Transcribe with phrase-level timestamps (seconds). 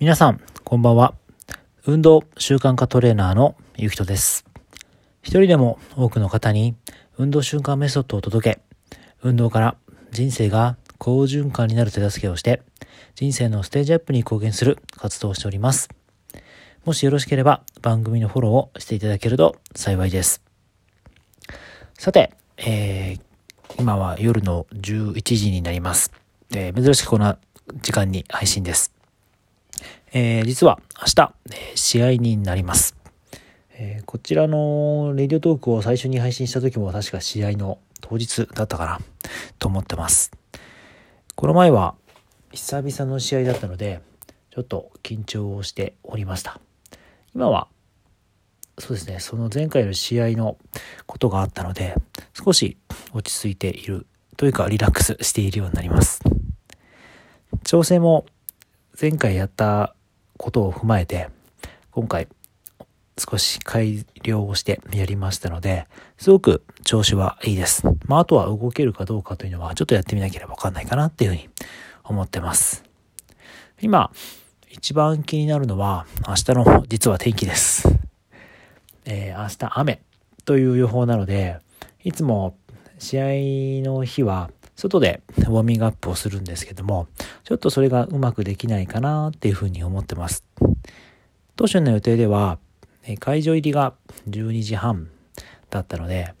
[0.00, 1.14] 皆さん、こんばんは。
[1.84, 4.44] 運動習慣化トレーナーのゆきとです。
[5.22, 6.76] 一人でも多くの方に
[7.16, 9.76] 運動習慣メソッドを届け、運動から
[10.12, 12.62] 人生が好循環になる手助けをして、
[13.16, 15.88] 人生のステージアップに貢献する活動をしております。
[16.84, 20.44] もしよろしければ番組のフォローをしていただけると幸いです。
[21.94, 23.20] さて、えー、
[23.80, 26.12] 今は夜の11時になります。
[26.54, 27.36] えー、珍しくこんな
[27.82, 28.97] 時間に配信です。
[30.20, 31.34] えー、実は明日、
[31.76, 32.96] 試合になります。
[33.70, 38.98] えー、こちらのレディオトークを最初に配信した時も確か試合の当日だったかな
[39.60, 40.32] と思ってます。
[41.36, 41.94] この前は
[42.50, 44.00] 久々の試合だったので、
[44.50, 46.60] ちょっと緊張をしておりました。
[47.32, 47.68] 今は、
[48.76, 50.58] そうですね、その前回の試合の
[51.06, 51.94] ことがあったので、
[52.32, 52.76] 少し
[53.12, 54.04] 落ち着いている
[54.36, 56.20] というかリラックスしているようになります。
[57.62, 58.26] 調整も
[59.00, 59.94] 前回やった
[60.38, 61.28] ことを踏まえて、
[61.90, 62.28] 今回
[63.18, 65.86] 少し改良をしてやりましたので、
[66.16, 67.84] すごく調子はいいです。
[68.06, 71.48] まあ、あとは動けるかどうかというのは、ちょっとやってみなければわかんないかなっていうふうに
[72.04, 72.84] 思ってます。
[73.80, 74.10] 今、
[74.70, 77.88] 一番気になるのは、明日の実は天気です。
[79.04, 80.00] えー、明日雨
[80.44, 81.58] という予報なので、
[82.04, 82.56] いつも
[82.98, 83.24] 試合
[83.84, 87.08] の日は外でウォーミングアップをするんですけども、
[87.42, 90.44] ちょっとそれがうまくできないかなっていうふうに思ってます。
[91.56, 92.60] 当初の予定では、
[93.18, 93.94] 会場入りが
[94.30, 95.08] 12時半
[95.70, 96.32] だったので、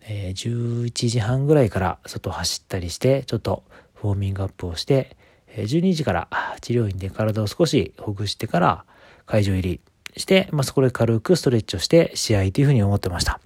[0.00, 3.62] え11時半ぐらいから外走ったりして、ちょっと
[4.02, 5.16] ウォーミングアップをして、
[5.56, 6.28] 12時から
[6.62, 8.84] 治療院で体を少しほぐしてから
[9.26, 9.80] 会場入り
[10.16, 13.40] して、まあ、そこで軽くストレッチをして試合というふうに思ってました。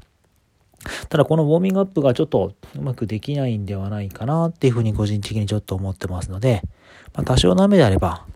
[1.09, 6.63] ただこのウォーミングアップがちょっとうまくできないんではないかなっていうふうに個人的にちょっと思ってますので、
[7.15, 8.27] まあ、多少の雨であれば、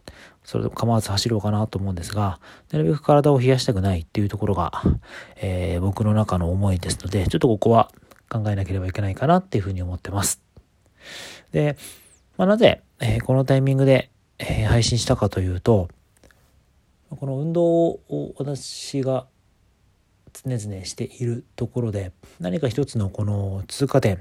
[0.45, 2.39] それでも構わず走ろうかなと思うんですが、
[2.71, 4.83] なるべく体を冷やしたくないっていうところが、
[5.37, 7.91] えー、僕の中の思いですので、ちょっとここは
[8.29, 10.43] 考えなければいけないかなっていうふうに思ってます。
[11.53, 11.77] で、
[12.37, 15.89] まあ、なぜ、えー、このタイミングで、えー、配信したかというと、
[17.09, 19.27] この運動を私が
[20.35, 24.19] 常々しているところで何か一つのこの通過点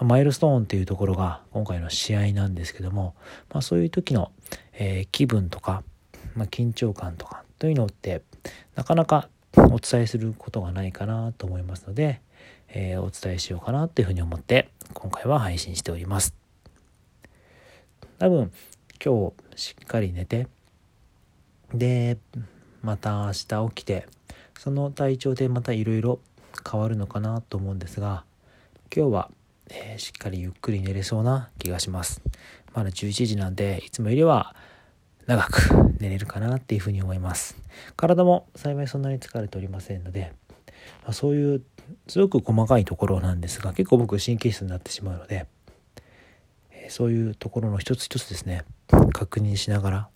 [0.00, 3.14] マイルストーンっていうところが今回の試合なんですけども、
[3.52, 4.32] まあ、そういう時の、
[4.72, 5.82] えー、気分とか、
[6.34, 8.22] まあ、緊張感とかというのって
[8.74, 12.20] なかなかお伝えすることがないかなと思いますので、
[12.68, 16.34] えー、お伝えしようかなっていうふうに思って今回は配信しております。
[18.18, 18.50] 多分
[19.04, 20.48] 今日しっかり寝て
[21.72, 22.16] で
[22.82, 24.06] また明日起きて
[24.58, 26.20] その体調でまたいろいろ
[26.70, 28.24] 変わるのかなと思うんですが
[28.94, 29.30] 今日は、
[29.70, 32.22] えー、しっかりゆっくり寝れそうな気がします。
[32.74, 34.54] まだ11時なんでいつもよりは
[35.26, 37.56] 長く寝れるかなっていうふうに思います。
[37.96, 40.32] 体も幸いそんなに疲れておりませんので、
[41.02, 41.62] まあ、そういう
[42.08, 45.46] すごく細かいところなんですが結構僕神経質になってしまうので、
[46.70, 48.64] え、そういうところの一つ一つですね
[49.12, 50.08] 確認しながら、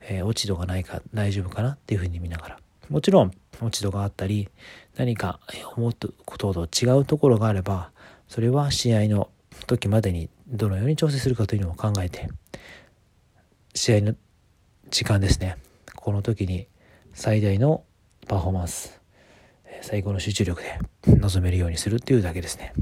[0.00, 2.58] えー、落ち度がないか大丈夫かなっていうふうに見ながら
[2.92, 3.30] もちろん
[3.62, 4.50] 落ち度があったり
[4.96, 5.40] 何か
[5.76, 5.92] 思う
[6.26, 7.90] ことと違うところがあれば
[8.28, 9.30] それは試合の
[9.66, 12.28] 時までにどのように調整するかというのを考えて
[13.74, 14.14] 試合の
[14.90, 15.56] 時間ですね
[15.96, 16.66] この時に
[17.14, 17.82] 最大の
[18.28, 19.00] パフォーマンス
[19.80, 22.74] 最高の集中力で臨めるようにするっていうだけですね。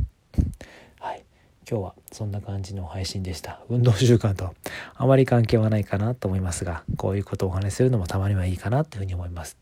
[1.71, 3.61] 今日はそんな感じの配信でした。
[3.69, 4.57] 運動習慣と
[4.97, 9.57] あまり関係はないかなと思いますが、こういうことをお話しするのもたまにはいいかなというふうに思います。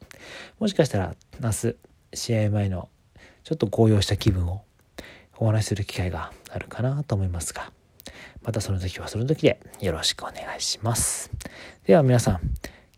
[0.59, 1.77] もしかしたら明日
[2.15, 2.89] 試合前の
[3.45, 4.63] ちょっと高揚した気分を
[5.37, 7.71] お話しする機会があるかなと思いますが、
[8.43, 11.31] またその時はその時でよろしくお願いします。
[11.85, 12.41] では皆さん、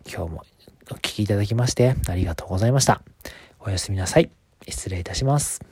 [0.06, 0.44] 今日も
[0.88, 3.02] お聴きいただきましてありがとうございました。
[3.58, 4.30] おやすみなさい。
[4.68, 5.69] 失礼いたします。